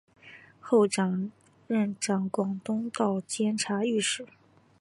[0.59, 0.87] 后
[1.67, 4.25] 任掌广东道监察御史。